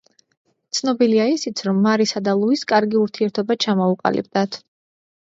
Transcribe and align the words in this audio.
ცნობილია 0.75 1.25
ისიც, 1.33 1.59
რომ 1.67 1.83
მარისა 1.87 2.21
და 2.27 2.33
ლუის 2.43 2.63
კარგი 2.71 2.97
ურთიერთობა 3.01 3.57
ჩამოუყალიბდათ. 3.67 4.59